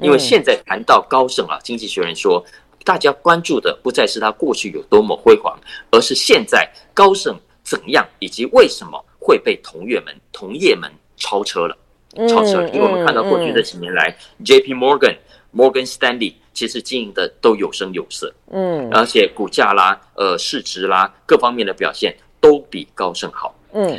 [0.00, 2.42] 因为现在谈到高盛啊，经济学人说。
[2.84, 5.58] 大家关注的不再是他过去有多么辉煌，
[5.90, 11.76] 而是现在高盛怎样，以及为什么会被同业们、同业们超车了，
[12.28, 12.68] 超车了。
[12.70, 14.74] 因为我们看到过去这几年来，J.P.
[14.74, 15.16] Morgan、
[15.54, 23.98] Morgan Stanley 其实经营的都有声有色，嗯，而且股价啦、呃市值啦各方面的表现都比高盛好，嗯。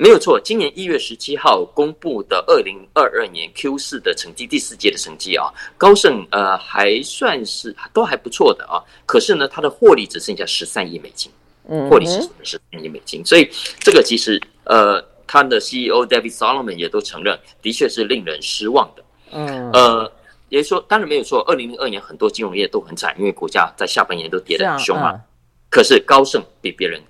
[0.00, 8.78] 没有错，今年一月十七号公布的二零二二年 Q 四的成绩，第四届的成绩啊，高盛呃还算是都还不错的啊。
[9.04, 11.32] 可是呢，它的获利只剩下十三亿美金，
[11.68, 19.02] 嗯，获利只剩下十三亿美金，所以这个其实呃，他的 CEO David Solomon 也都承认，的确是令人失望的。
[19.32, 20.12] 嗯，呃，
[20.48, 25.20] 也就是说，当然没有错，二零零二年很多金融业都很惨，因为股价在下半年都跌得很凶嘛。
[25.68, 27.02] 可是高盛比别人。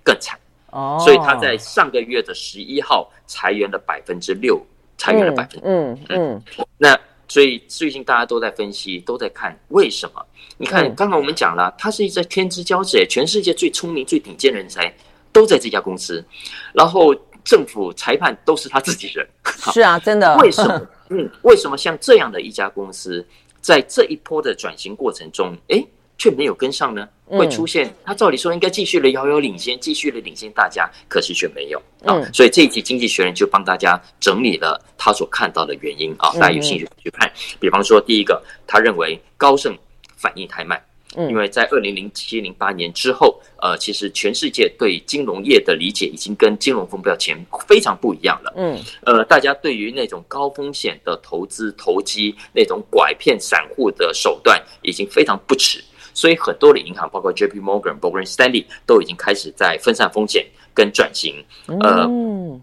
[0.70, 4.60] 哦，所以他在上个月的十一号裁员了百分之六，
[4.96, 6.42] 裁员了百分之嗯嗯，
[6.76, 10.24] 那所以最近大家都在分析，都在看为什么？
[10.56, 14.92] 你看刚刚我们讲了，他是一只天之骄子，全世界最聪明、最顶尖人才
[15.32, 16.24] 都在这家公司，
[16.72, 19.26] 然后政府裁判都是他自己人，
[19.72, 20.36] 是啊，真的。
[20.38, 20.86] 为什么？
[21.10, 23.26] 嗯，为什么像这样的一家公司，
[23.60, 25.86] 在这一波的转型过程中，诶
[26.18, 27.08] 却没有跟上呢？
[27.26, 32.20] 会出现，他照理说应该继续的遥遥领先，继续的领先大家，可是却没有啊。
[32.32, 37.30] 所以这一集《经济学人》就帮大家整理了他所看到的原因啊，大家有兴趣去看。
[37.60, 39.76] 比方说，第一个，他认为高盛
[40.16, 40.82] 反应太慢，
[41.16, 47.36] 因为在二零零七零八年之后，呃，其实全世界对金融业的理解已经跟金融风暴前
[47.68, 48.54] 非常不一样了。
[48.56, 55.84] 嗯，呃，大家对于那种高风险的投资投机，那种拐骗散户的手段，已经非常不齿。
[56.18, 57.60] 所以很多的银行，包括 J.P.
[57.60, 61.44] Morgan、Morgan Stanley，都已经开始在分散风险跟转型，
[61.78, 62.10] 呃，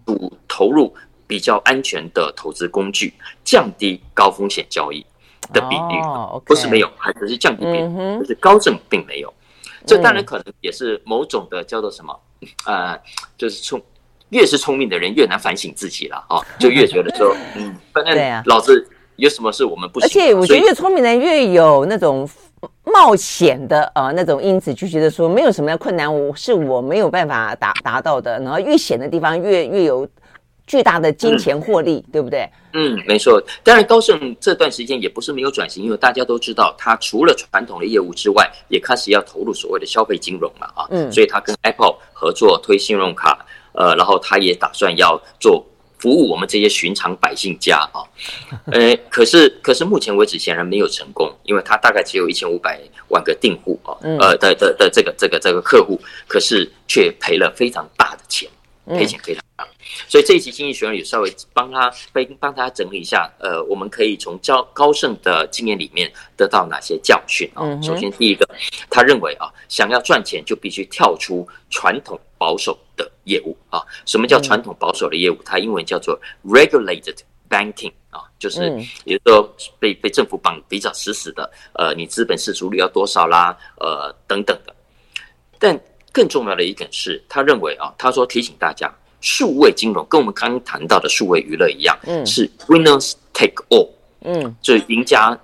[0.04, 0.94] 主投入
[1.26, 3.14] 比较安全的投资工具，
[3.44, 5.00] 降低高风险交易
[5.54, 5.94] 的比率。
[6.44, 9.32] 不是没有，还只是降低比率，就是高盛并没有。
[9.86, 12.14] 这当然可能也是某种的叫做什么？
[12.66, 12.94] 呃，
[13.38, 13.80] 就是聪，
[14.28, 20.06] 越是聪明的人越难反省自己了啊， 就越觉得说，嗯，反正老子有什么事我们不行。
[20.06, 22.28] 而且我觉得越聪明的人越有那种。
[22.84, 28.38] 冒险的呃那种因子，就觉得说没有什么样困难，我是我没有办法达达到的。
[28.40, 30.08] 然后越险的地方越越有
[30.66, 32.48] 巨大的金钱获利，嗯、对不对？
[32.72, 33.42] 嗯，没错。
[33.62, 40.86] 当然，高盛这段时间也不是没有转型，因为大家都知道，他除了传统的业务之外，也开始要投入所谓的消费金融了啊。
[40.90, 45.64] 嗯，所以他跟 Apple 合作推信用卡，呃，然后他也打算要做
[45.98, 48.04] 服务我们这些寻常百姓家啊，
[48.72, 58.48] 呃，可是可是目前为止显然没有成功，因为他大概只有一千五百万个订户啊，呃的的的这个这个这个客户，可是却赔了非常大的钱。
[58.88, 59.66] 赔钱非常大，
[60.06, 67.66] 所以这一期经济学人也稍微帮他帮帮他整理一下，呃，我们可以从高高盛的经验里面得到哪些教训啊？
[67.82, 68.48] 首先，第一个，
[68.88, 73.82] 他认为啊，想要赚钱就必须跳出传统保守的业务啊。
[74.04, 75.38] 什么叫传统保守的业务？
[75.44, 77.18] 它英文叫做 regulated
[77.48, 78.72] banking 啊，就是
[79.04, 84.74] 也就是说被被政府绑比较死死的，呃，你资本市足率要多少啦，呃，等等的，
[85.58, 85.78] 但。
[86.12, 93.86] 更重要的一点是，他认为啊，他说提醒大家，数位金融跟我们刚刚谈到的数位娱乐一样，嗯，是 winners take all，
[94.22, 95.38] 嗯，就是赢家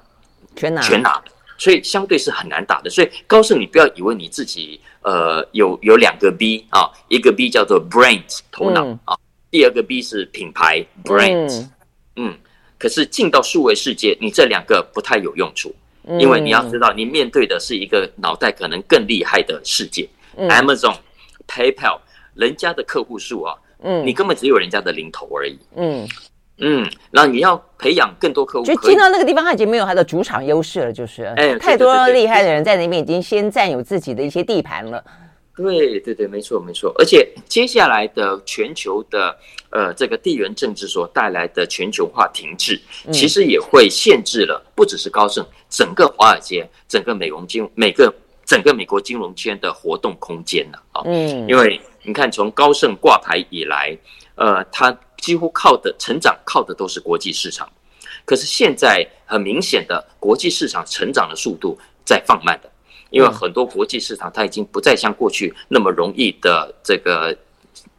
[0.57, 1.32] 全拿全拿的，
[1.63, 2.91] 所以相对是很难打的。
[2.91, 9.17] 所以高盛，你不要以为你自己呃有有两个 B 啊，一个 B 叫做 brains 头脑、嗯、啊，
[9.49, 11.71] 第二个 B 是品牌 brains，嗯，
[12.17, 12.39] 嗯，
[12.79, 15.73] 可是进到数位世界，你这两个不太有用处，
[16.19, 20.09] 因为你要知道，你面对的是一个脑袋可能更厉害的世界。
[20.37, 20.97] Amazon、
[21.47, 22.01] PayPal，
[22.35, 26.09] 人家的客户数啊，嗯，你根本只有人家的零头而已，嗯
[26.63, 35.03] 嗯，那你要培养更多客户，就进到那个地方，他已经没有他的主场优势了，就是，哎，太多厉害的人在那边已经先占有自己的一些地盘了。
[35.57, 39.37] 对对对，没错没错，而且接下来的全球的
[39.71, 42.81] 呃这个地缘政治所带来的全球化停滞，
[43.13, 48.13] 其实也会限制了不只是高盛，整个华尔街，整个美容金每个。
[48.45, 53.97] 整个美国金融圈的活动空间了啊，嗯，因为你看，从高盛挂牌以来，
[54.35, 57.67] 呃，它几乎靠的成长靠的都是国际市场，
[58.27, 62.69] 可是现在很明显的国际市场成长的速度在放慢的，
[63.11, 67.35] 因为很多国际市场它已经不再像过去那么容易的这个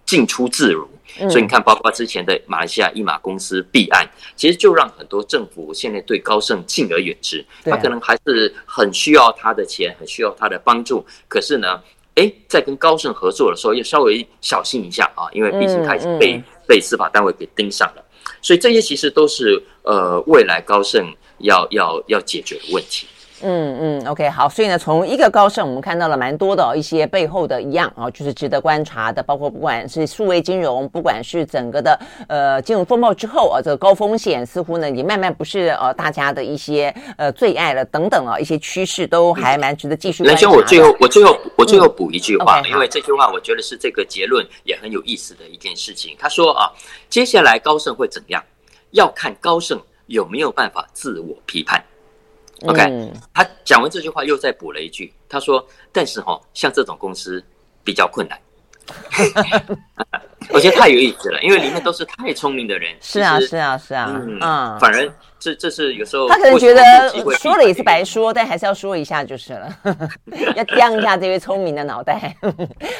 [0.05, 0.87] 进出自如。
[1.29, 4.03] 所以你看，包括之前的马来西亚一马公司弊案，
[4.35, 7.45] 其实就让很多政府现在对高盛敬而远之。
[7.63, 11.05] 他可能还是很需要他的钱，很需要他的帮助。
[11.27, 11.79] 可是呢，
[12.15, 18.03] 哎，在跟高盛合作的时候，要稍微小心一下啊，因为毕竟他已经被被司法单位给盯上了。
[18.41, 23.07] 所以这些其实都是呃未来高盛要要要解决的问题。
[23.45, 40.47] 嗯嗯，OK，好，所以呢，从一个高盛，我们看到了蛮多的、哦、一些背后的一样啊、哦，就是值得观察的，包括不管是数位金融，不管是整个的呃金融风暴之后啊，这个高风险似乎呢也慢慢不是呃大家的一些呃最爱了等等啊，一些趋势都还蛮值得继续观察。
[40.47, 46.15] 来，兄，我最后我最后我最后补一句话、嗯 okay，因为这句话我觉得是这个结论也很有意思的一件事情。
[46.17, 46.71] 他说啊，
[47.09, 48.41] 接下来高盛会怎样，
[48.91, 51.83] 要看高盛有没有办法自我批判。
[52.65, 57.43] OK，他讲完这句话又再补了一句，他说：“但是哈，像这种公司
[57.83, 58.39] 比较困难。”
[60.49, 62.93] 我觉得太有意思了，因为里面都是太聪明的人。
[62.99, 66.81] 是啊，是啊，是啊，嗯，嗯反而这这是有时候他可能觉得
[67.37, 69.77] 说了也是白说，但还是要说一下就是了，
[70.55, 72.35] 要降一下这位聪明的脑袋。
[72.41, 72.51] 好，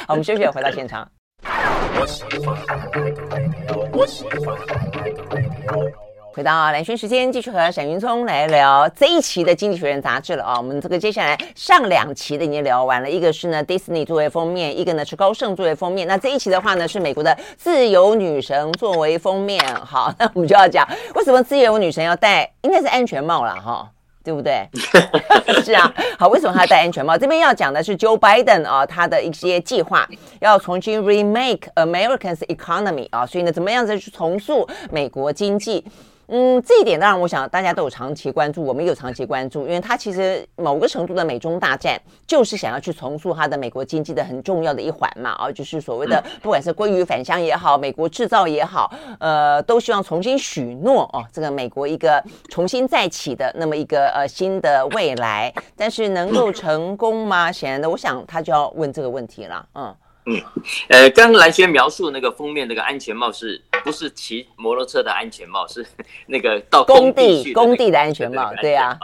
[0.08, 1.06] 我们休息，回到现场。
[6.34, 10.56] 回到蓝轩时间，继续和沈云聪来聊这一期的《经济学人》杂志了啊。
[10.56, 16.08] 我们这个接下来上两期的已经聊完了，一个是呢 Disney 作为封面，一个呢是高盛作为封面。
[16.08, 19.64] 那这一期的话呢是美国的自由女神作为封面。
[19.76, 23.88] 好，那我们就要讲为什么自由女神要戴，应该是安全帽了哈，
[24.24, 24.68] 对不对？
[25.62, 25.94] 是啊。
[26.18, 27.16] 好，为什么她戴安全帽？
[27.16, 30.04] 这边要讲的是 Joe Biden 啊，他的一些计划
[30.40, 35.84] 要重新 remake Americans economy 啊，所以呢，怎么样子去重塑美国经济？
[36.28, 57.52] 嗯，这一点当然，我想大家都有长期关注，我们也有长期关注，因为它其实某个程度的美中大战，就是想要去重塑它的美国经济的很重要的一环嘛，啊，就是所谓的不管是鲑鱼返乡也好，美国制造也好，呃，都希望重新许诺哦，这个美国一个重新再起的那么一个呃新的未来，但是能够成功吗？
[57.52, 59.94] 显然的，我想他就要问这个问题了，嗯。
[60.26, 60.40] 嗯，
[60.88, 65.66] 呃，刚刚蓝轩描述那个封面那个安全帽，是不是骑摩托车的安全帽？
[65.68, 65.86] 是
[66.26, 68.98] 那个到工地工地的安全帽，对呀。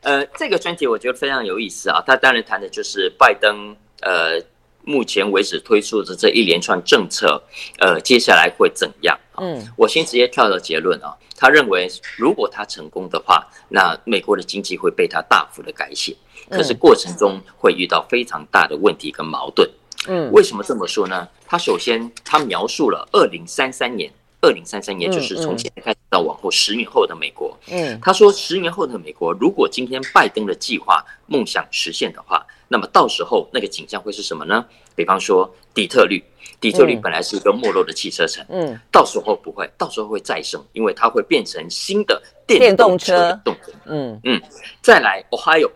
[0.00, 2.02] 呃，这个专题我觉得非常有意思啊。
[2.06, 4.40] 他当然谈的就是拜登呃
[4.84, 7.42] 目前为止推出的这一连串政策，
[7.78, 9.18] 呃，接下来会怎样？
[9.38, 11.14] 嗯，我先直接跳到结论啊。
[11.36, 16.16] 他认为如果他成功的话，那美国的经济会被他大幅的改写，
[16.48, 19.68] 可是过程中会遇到非常大的问题跟矛盾。
[20.08, 21.28] 嗯，为什么这么说呢？
[21.46, 27.56] 他首先他描述了二零三三年，二零三三年就是从现在开始到往后十年后的美国。
[27.70, 34.64] 嗯，他说十年后的美国，如果今天拜登的计划梦想实现的话，那么到时候那个景象会是什么呢？
[34.94, 36.22] 比方说底特律，
[36.60, 43.14] 底特律本来是一个没落的汽车城，嗯，到时候不会，到时候会再生，因为它会变成新的电动车。
[43.14, 44.20] 的动能，嗯。
[44.24, 44.42] 嗯，
[44.82, 45.70] 再来，Ohio，Ohio，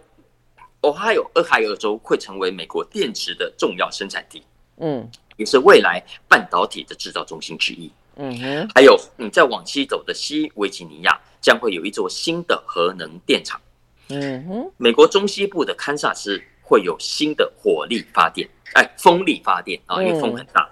[0.82, 1.14] 俄亥
[1.62, 4.42] 俄州会成为美国电池的重要生产地，
[4.78, 13.60] 嗯，也是未来半导体的制造中心之一，嗯哼，还有你再往西走的西维吉尼亚将会有一座新的核能电厂。
[14.08, 20.68] 嗯哼，美国中西部的堪萨斯会有新的火力发电，哎，风力发电啊，因为风很大。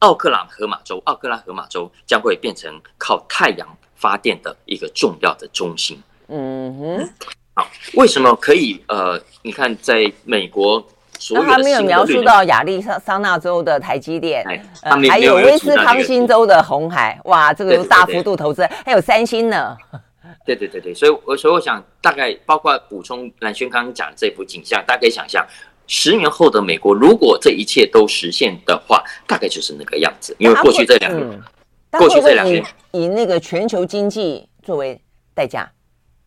[0.00, 6.00] 奥克拉荷马州，奥克拉荷马州将会变成靠太阳发电的一个重要的中心。
[6.28, 7.10] 嗯哼，
[7.56, 8.78] 好，为什么可以？
[8.86, 10.86] 呃，你看，在美国
[11.18, 14.44] 所有的，他没有描述到亚利桑那州的台积电，
[14.82, 19.74] 呃，还有威斯康星州的红海，哇，这个大幅度投资，还有三星呢。
[20.44, 25.44] 对对对对，所以我所以我想大概包括补充蓝轩刚刚讲的这幅景象，大家可以想象，
[25.86, 30.36] 十年后的美国如果这一切都实现的话，大概就是那个样子。
[30.38, 31.42] 因为过去这两年，嗯、
[31.98, 35.00] 过去这两年以，以那个全球经济作为
[35.32, 35.66] 代价。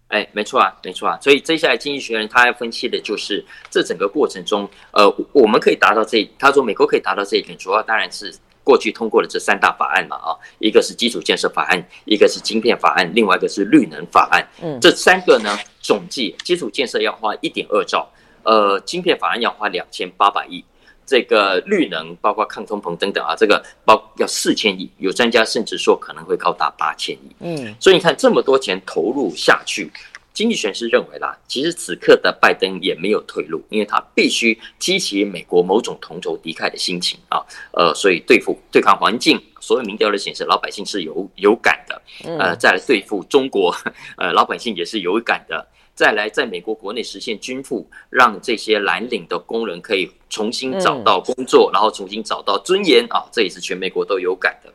[0.10, 1.17] 哎，没错啊，没错啊。
[1.19, 8.32] 所以接下来经济学人他要分析的就是这整个过程中，呃，我们可以达到这，他说美国可以达到这一点，主要当然是。
[8.62, 14.48] 过去通过了这三大法案嘛，啊，一个是基础建设法案，一个是晶片法案，另外一个是绿能法案。
[14.62, 18.08] 嗯，这三个呢，总计基础建设要花一点二兆，
[18.43, 20.63] 呃，晶片法案要花两千八百亿，
[21.10, 27.36] 这个绿能包括抗通膨等等啊，这个包要四千亿，有专家甚至说可能会高达八千亿。
[27.39, 29.89] 嗯，所以你看这么多钱投入下去。
[30.32, 37.43] 经济学是认为啦，其实此刻的拜登也没有退路，因为他必须激起美国某种同仇敌忾的心情啊，
[37.74, 42.02] 呃，所以对付对抗环境，所有民调都显示老百姓是有有感的，
[42.39, 43.76] 呃，再来对付中国，
[44.15, 45.67] 呃，老百姓也是有感的，
[45.99, 54.73] 再来在美国国内实现均富，让这些蓝领的工人可以重新找到工作，然后重新找到尊严啊，这也是全美国都有感的。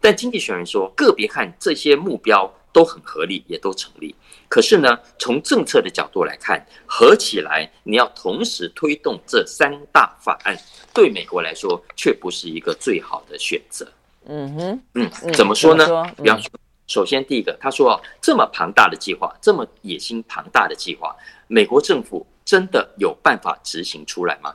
[0.00, 4.14] 但经济学人说，个别看这些目标都很合理，也都成立。
[4.48, 10.56] 可是呢，从政策的角度来看，合起来你要同时推动这三大法案，
[10.94, 13.86] 对美国来说却不是一个最好的选择。
[14.24, 15.84] 嗯哼，嗯，怎么说呢？
[16.16, 16.50] 嗯、比方说，
[16.86, 21.14] 首先第一个，他说啊，这么庞大的计划，这么野心庞大的计划，
[21.48, 24.54] 美国政府真的有办法执行出来吗？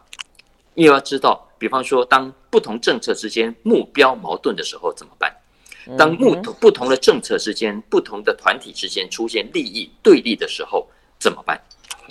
[0.75, 5.35] 因为要知道，比方说，当不同政策之间目标矛盾的时候，怎么办？
[5.97, 10.87] 当不同不同的政策之间、不同的团体之间出现利益对立的时候，
[11.19, 11.59] 怎么办？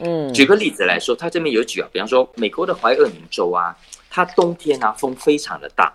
[0.03, 3.75] 嗯，举个例子来说，他这边有举啊，比方说美国的怀俄明州啊，
[4.11, 5.93] 它冬天啊风非常的大，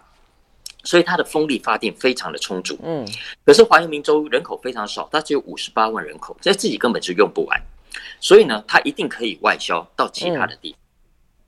[0.85, 2.79] 所以它的风力发电非常的充足。
[2.83, 3.05] 嗯，
[3.45, 7.61] 可是华阳明州人口非常少，它只有五十八万人口，在自己根本就用不完，
[8.21, 10.79] 所以呢，它一定可以外销到其他的地方。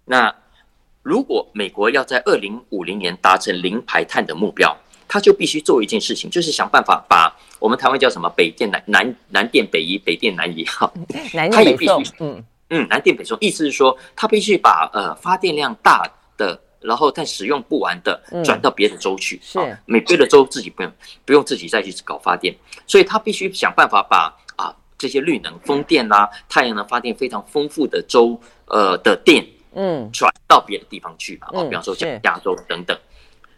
[0.04, 0.36] 那
[1.04, 4.76] 如果美国要在二零五零年达成零排碳的目标，
[5.08, 10.92] 它就必须做一件事情，就是想办法把我们台湾叫什么北电南南南电北移，北电南移哈，
[11.52, 16.04] 他 也必须嗯嗯南电北送，意思是说它必须把呃发电量大
[16.36, 19.78] 的，然后再使用不完的转到别的州去，是。
[19.86, 20.92] 每别的州自己不用
[21.26, 30.10] 不用自己再去搞发电，所以他必须想办法把啊这些绿能风电啦、太阳能发电非常丰富的州呃的电嗯。
[30.12, 32.98] 转到别的地方去嘛，啊比方说像加州等等，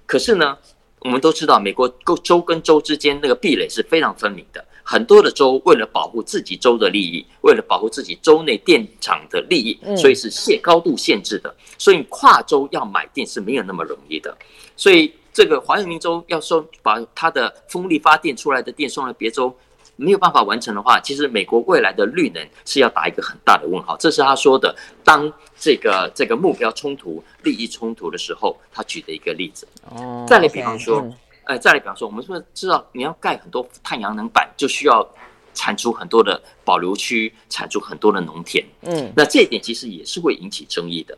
[0.05, 0.57] 可是呢。
[1.01, 4.65] 我们都知道，美国各州跟州之间那个壁垒是非常分明的。
[4.91, 11.55] 很多的州为了保护自己州的利益，为了保护自己州内电厂的利益，所以是限高度限制的。
[11.77, 14.35] 所以跨州要买电是没有那么容易的。
[14.75, 19.55] 所以这个怀俄明州要说把它的风力发电出来的电送到别州，
[19.95, 23.95] 没有办法完成的话，其实美国未来的绿能是要打一个很大的问号。
[23.97, 29.67] 这是他说的，当这个这个目标冲突、利益冲突的时候，他举的一个例子。
[29.91, 31.07] 哦，再来比方说，
[31.49, 35.03] 哎，再来比方说，我们说知道你要盖很多太阳能板，就需要
[35.51, 38.63] 产出很多的保留区，产出很多的农田。
[38.81, 41.17] 嗯，那这一点其实也是会引起争议的。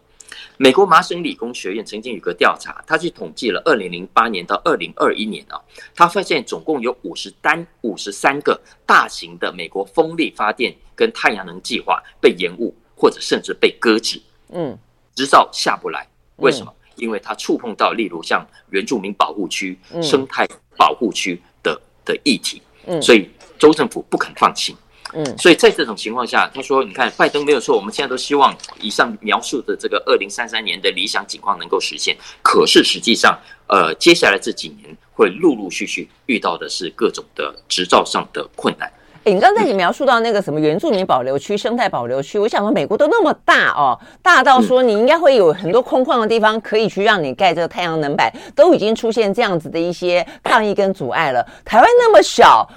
[0.55, 5.59] 美国麻省理工学院曾经有个调查，他去统计了二零零八年到二零二一年啊，
[5.93, 14.21] 他发现总共有五十单五十三个大型的美国风力发电跟太阳能计划被延误或者甚至被搁置，
[14.53, 14.79] 嗯，
[15.13, 16.73] 执照下不来，为什么？
[17.01, 20.47] 因为它触碰到例如像原住民保护区、生态
[20.77, 22.61] 保护区的的议题，
[23.01, 23.27] 所以
[23.57, 24.75] 州政府不肯放弃。
[25.13, 32.15] 嗯，所以在这种情况下，他说：“你看，拜登没有错，我们现在都希望以上描述的这个二零三三年的理想情况能够实现。
[32.41, 33.37] 可是实际上，
[33.67, 38.89] 呃，接下来这几年会陆陆续续遇到的是各种的执照上的困难。
[39.23, 51.45] 诶、你刚才你描述到那个什么原住民保留区、生态保留区，我想说美国都那么大哦，大到说你应该会有很多空旷的地方可以去让你盖这个太阳能板，都已经出现这样子的一些抗议跟阻碍了。
[51.63, 52.67] 台湾那么小。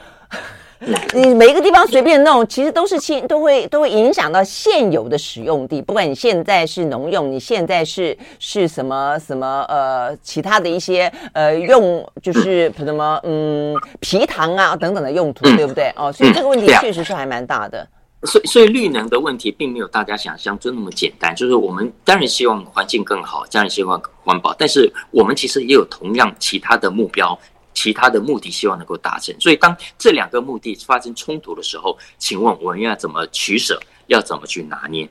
[1.15, 5.81] 你每一个地方随便弄，其实都是亲，都会都会影响到现有的使用地。
[5.81, 15.93] 不管你现在是农用，你现在是是什么什么呃其他的一些呃用，就是什么嗯皮糖啊等等的用途，对不对？
[15.97, 17.87] 哦，所以这个问题确实是还蛮大的。
[18.25, 21.35] 所以所以绿能的问题并没有大家想象中那么简单。
[21.37, 27.39] 就是我们当然希望环境更好，当然希望环保，但是我们其实也有同样其他的目标。
[27.75, 35.09] 其他的目的希望能够达成，所以当这两个目的发生冲突的时候，请问我们要怎么取舍，要怎么去拿捏？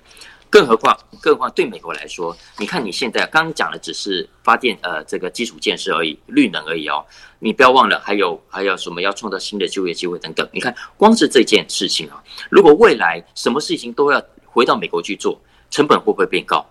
[0.50, 7.04] 更何况，更何况对美国来说，你看你现在刚刚讲的只是发电呃这个基础建设而已，绿能而已哦，
[7.40, 10.48] 你不要忘了还有还有什么要创造新的就业机会等等。
[10.54, 15.42] 你看光是这件事情啊，如果未来什么事情都要回到美国去做，
[15.72, 16.64] 成本会不会变高？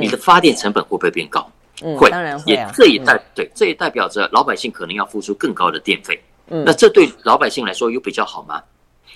[0.00, 1.40] 你的发电成本会不会变高？
[1.40, 1.52] 嗯，
[1.96, 2.68] 会，当然会啊。
[2.68, 6.22] 也这也代、嗯、对，这也代表着老百姓可能要付出更高的电费。
[6.48, 8.62] 嗯，那这对老百姓来说有比较好吗？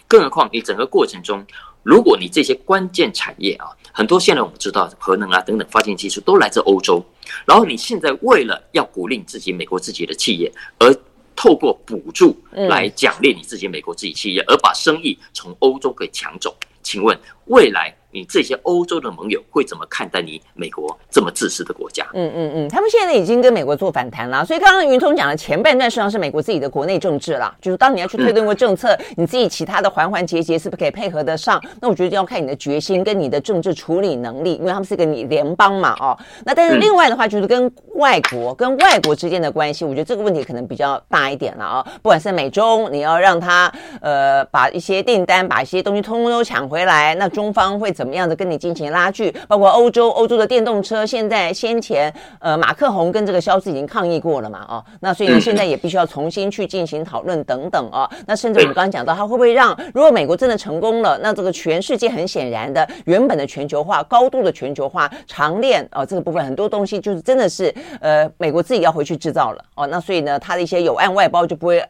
[0.09, 1.45] 更何况你整个过程中，
[1.83, 7.05] 如果你这些关键产业啊，很多现在我们知道核能啊等等发电技术都来自欧洲，
[7.45, 10.95] 然后你现在为了要鼓励自己美国自己的企业，而
[11.35, 17.95] 透过补助来奖励你自己美国自己企业，而把生意从欧洲给抢走，请问未来？
[18.13, 22.07] 你这些欧洲的盟友会怎么看待你美国这么自私的国家？
[22.15, 24.43] 嗯嗯嗯，他们现在已经跟美国做反弹了。
[24.43, 31.63] 所以刚刚云聪讲的前半段实际上是美国自己的国内政治了，就是当你要去推动个政策，你自己其他的环环节节是不是可以配合得上？
[31.79, 36.17] 那我觉得要看你的决心跟你的政治处理能力，因为他们是个你联邦嘛，哦。
[36.43, 41.87] 那但是另外的话，就是跟外国跟外国之间的关系，我觉得这个问题可能比较大一点了啊。
[42.01, 43.71] 不管是美中，你要让他
[44.01, 48.91] 呃把一些订单、把一些东西通通都抢回来，那中方会怎么样的跟你进行？
[48.91, 71.85] 拉锯，包括欧洲，欧洲的电动车，现在先前，呃，马克宏跟这个肖斯已经抗议过了嘛，哦，那所以现在也必须要重新去进行讨论等等哦，那甚至我们刚刚讲到，它会不会让，如果美国真的成功了，那这个全世界很显然的，原本的全球化、高度的全球化、长链哦，这个部分很多东西就是真的是，呃，美国自己要回去制造了哦，那所以呢，它的一些有岸外包就不会。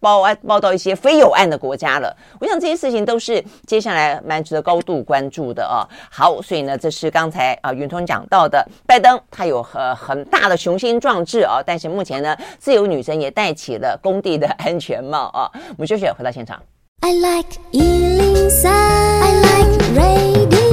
[0.00, 5.82] 报案报到一些非有岸的国家了，我想这些事情都是接下来蛮值得高度关注的啊。
[6.10, 15.50] 好，所以呢，这是刚才啊云通讲到的，拜登他有很很大的雄心壮志啊，但是目前呢，自由女神也戴起了工地的安全帽啊。
[15.70, 16.60] 我们休息，回到现场。
[17.00, 20.67] I like 103, I like radio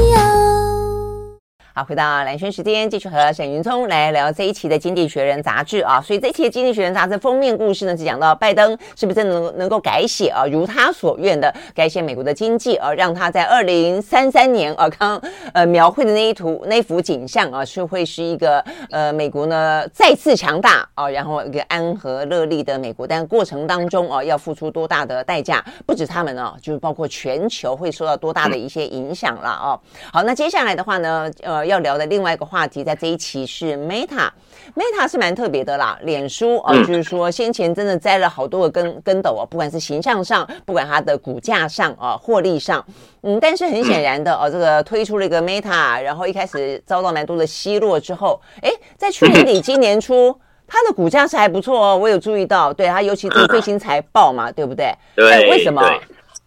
[1.77, 5.99] 好，回到蓝轩时间，继续和沈云聪来聊这一期的《经济学人》杂志啊。
[5.99, 15.21] 所以这一期的《经济学人》杂志封面故事呢，是讲到拜登是不是真的能能够改写啊，如他所愿的改写美国的经济啊，让他在二零三三年啊，刚
[15.51, 29.77] 呃描绘的那一图那幅景象啊，是会是一个呃美国呢再次强大啊，然后一个安和乐利的美国，但过程当中啊要付出多大的代价，不止他们啊，就是包括全球会受到多大的一些影响了啊。
[30.13, 31.64] 好，那接下来的话呢，呃。
[31.65, 35.97] 要聊的另外一个话题，在这一期是 Meta，Meta 是蛮特别的啦。
[36.03, 42.85] 脸书啊，就是说先前真的栽了好多个跟跟斗啊，不管是形象上，不管它的股价上啊，获利上，
[43.23, 50.37] 嗯，但是很显然的哦，这个推出了一个 Meta，然后一开始遭到蛮多的奚落之后，哎，在去年底今年初，
[50.67, 54.93] 它的股价是还不错哦，我有注意到，对它尤其这个最新财报嘛，对不对？
[55.15, 55.81] 对，为什么？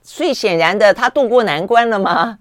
[0.03, 2.39] 所以显然的，它渡过难关了吗？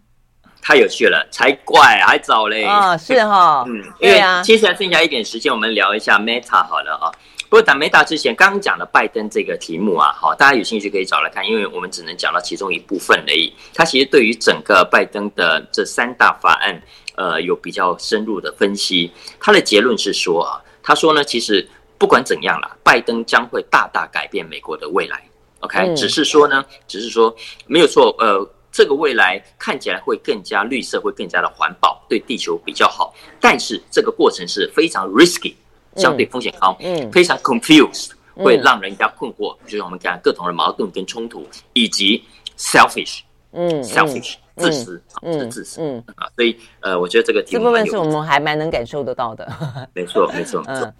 [0.68, 2.65] 太有趣了，才怪，还早嘞。
[2.65, 7.07] 哦，是哈， 嗯，因为接下来剩下一点时间，我们聊一下 Meta 好了啊。
[7.47, 13.53] 不过讲 Meta 之前，刚刚讲了拜登这个题目啊，好，大家有兴趣可以找来看，因为我们只能讲到其中一部分而已。
[13.74, 16.78] 他其实对于整个拜登的这三大法案，
[17.15, 19.09] 呃，有比较深入的分析。
[19.39, 21.65] 他的结论是说啊，他说呢，其实
[21.97, 25.24] 不管怎样啦，拜登将会大大改变美国的未来。
[25.61, 27.34] OK，嗯，只是说呢，只是说
[27.68, 28.45] 没有错，呃。
[28.78, 33.11] 这个未来看起来会更加绿色，会更加的环保，对地球比较好。
[33.41, 35.55] 但是这个过程是非常 risky，
[35.95, 39.57] 相对风险高，嗯，非常 confused，会让人家困惑。
[39.65, 42.23] 就是我们讲各种的矛盾跟冲突，以及
[42.55, 43.21] selfish，
[43.51, 46.28] 嗯，selfish，自私，嗯自私，嗯啊。
[46.36, 49.51] 所以呃，我觉得这个题目这部分是我们还蛮能感受得到的。
[49.95, 50.93] 没错，没错，没错。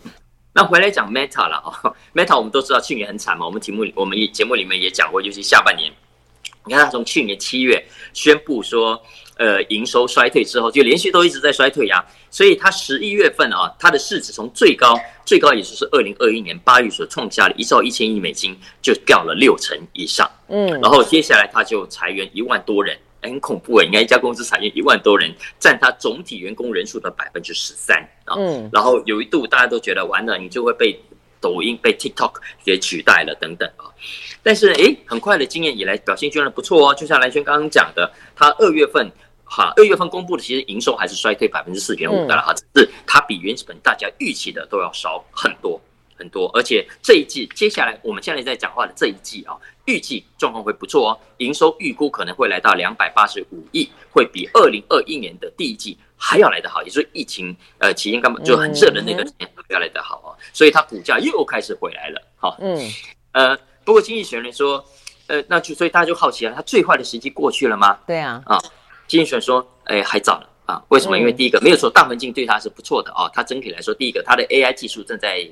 [0.52, 5.94] 那回来讲 Meta 了啊，Meta 我们都知道去年很惨嘛，我们题目我们节目里面也讲过，尤其下半年。
[6.68, 9.02] 你看，他从去年七月宣布说，
[9.38, 12.06] 呃营收衰退之后，就连续都一直在衰退呀。
[12.30, 20.30] 所以他十一月份啊，它的市值从最高最高也就是二零二一年八月所创下的一兆一千亿美金，就掉了六成以上。
[20.50, 22.98] 嗯，然后接下来他就裁员一万多人。
[23.20, 23.84] 很恐怖啊！
[23.84, 28.36] 你看一家公司裁员一万多人，占他总体员工人数的百分之十三啊。
[28.38, 30.98] 嗯，然后有一度大家都觉得完了，你就会被
[31.42, 32.34] 抖音、被 TikTok
[32.64, 33.86] 给取代了等等啊。
[34.42, 36.94] 但是哎，很快的经验以来表现居然不错哦。
[36.96, 39.12] 就像蓝轩刚刚讲的，他二月份
[39.44, 45.80] 哈，二月份公布的其实营收还是衰退百分之四点五的了哈，只是它比原本大家预期的都要少很多。
[46.20, 49.54] 很多，而且这一季接下来我们现在在讲话的这一季啊，
[49.86, 62.78] 预计状况会不错哦，营收预估可能会来到两百八十五亿，会比二零二一年的第一季还要来得好，也就是疫情呃期间根本就很热的那个时间要来得好哦，所以它股价又开始回来了，好，嗯，
[63.32, 64.84] 呃，不过经济学人说，
[65.28, 67.98] 呃，那就所以大家就好奇了，它最坏的时机过去了吗？
[68.06, 68.60] 对啊，啊，
[69.08, 71.18] 经济学人说，哎，还早了啊，为什么？
[71.18, 75.48] 因为第一个没有说大环境对它是不错的啊，它整体来说，第一个它的 AI 技术正在。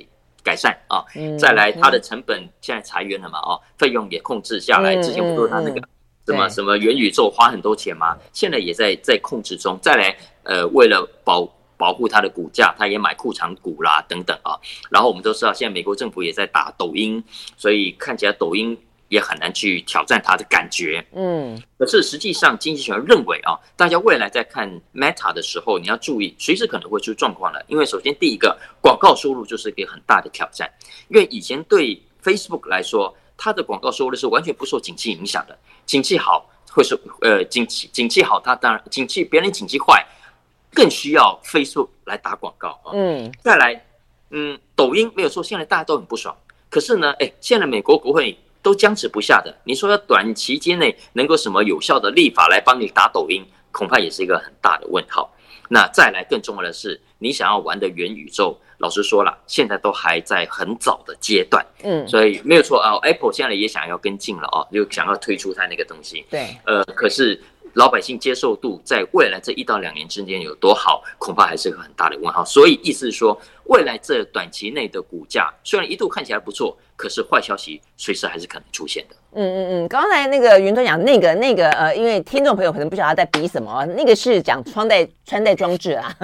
[0.45, 1.03] 改善啊，
[1.39, 3.39] 再来它的成本现在裁员了嘛？
[3.39, 4.95] 哦，费用也控制下来。
[4.97, 5.81] 之前不是他那个
[6.25, 8.17] 什么什么元宇宙花很多钱吗？
[8.33, 9.77] 现在也在在控制中。
[9.81, 11.47] 再来，呃，为了保
[11.77, 14.59] 保护它的股价，它也买库藏股啦等等啊。
[14.89, 17.23] 然后我们都知道，现在美国政府也在打抖音，
[17.57, 18.77] 所以看起来抖音。
[19.07, 27.63] 也很难去挑战它的感觉，嗯，可是实际上经济学人认为啊，大家未来在看 Meta 的时候，你要注意随时可能会出状况了。
[27.67, 30.67] 因为首先第一个广告收入就是一个很大的挑战，
[31.07, 35.55] 因为以前对 Facebook 来说，它的广告收入是完全不受景气影响的，
[35.85, 40.05] 景气好会是呃景气景气好，它当然景气别人景气坏，
[40.73, 43.85] 更需要 Facebook 来打广告啊，嗯，再来，
[44.29, 46.35] 嗯，抖音没有说现在大家都很不爽，
[46.69, 48.37] 可是呢，哎，现在美国国会。
[48.65, 55.31] 都僵持不下的，你说要短期间内能够什么有效的立法来帮你打抖音，恐怕也是一个很大的问号。
[55.69, 62.95] 那再来更重要的是，你想要玩的元宇宙，老实说了，现在都还在很早的阶段，嗯，所以没有错啊。
[63.03, 67.41] Apple 现在也想要跟进了哦，就想要推出它那个东西，对，呃，可是。
[67.75, 72.41] 老百姓接受度在未来这一到两年之间有多好，恐怕还是个很大的问号。
[72.45, 79.15] 所以意思是说，未来这短期内的股价虽然一度看起来不错，可是坏消息随时还是可能出现的。
[79.33, 86.17] 嗯嗯嗯，刚才那个云端讲那个那个呃，因为听众朋友可能不晓得他在比什么，那个是讲穿戴穿戴装置啊。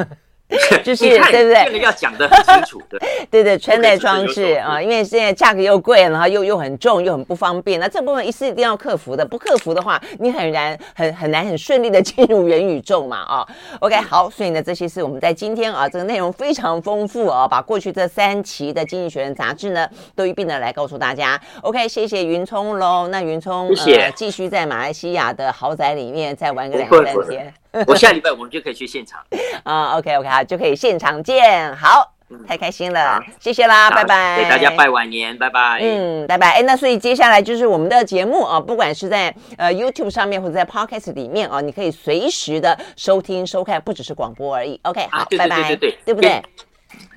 [0.83, 1.65] 就是对不对？
[1.65, 2.99] 这个要讲的很清楚，对
[3.29, 7.79] 对 对，穿戴装置啊，因为现在价格又贵，然后又又很重，又很不方便。
[7.79, 13.47] 那这部分一是一定要克服的，不克服的话，你很难很很难很顺利的 进入元宇宙嘛啊。
[13.79, 21.39] OK，好，所以呢，这些是我们在今天啊，这个内容非常丰富啊，把过去这三期的《经济学人》杂志呢，都一并的来告诉大家。
[21.61, 23.07] OK，谢谢云聪喽。
[23.07, 24.11] 那云聪，谢谢、呃。
[24.15, 27.53] 继续在马来西亚的豪宅里面再玩个两三天。
[27.87, 29.19] 我下礼拜我们就可以去现场。
[29.63, 32.13] 啊，OK OK，好，就可以现场见，好，
[32.47, 46.41] 太开心了，谢谢啦，拜拜，给大家拜晚年，拜拜，嗯，拜拜，哎，那所以接下来就是我们的节目啊，不管是在呃 YouTube 上面或者在 Podcast 里面啊，你可以随时的收听收看，不只是广播而已，OK，好，拜拜，对对对，对不对？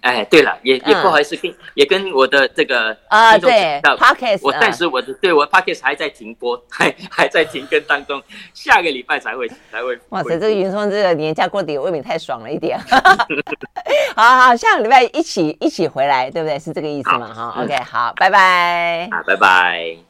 [0.01, 8.22] 哎，对了，也也不好意思，跟也跟我的这个啊，对，Podcast，我暂时我的对我 Podcast 还在停播，还 还在停更当中，
[8.53, 9.99] 下个礼拜才会才会。
[10.11, 12.78] 哇塞，这个云松这个年假过得也未免太爽了一点。
[14.16, 16.59] 好好，下个礼拜一起一起回来，对不对？
[16.59, 17.32] 是这个意思吗？
[17.35, 19.09] 哈，OK，好，拜拜。
[19.11, 19.97] 啊，拜拜。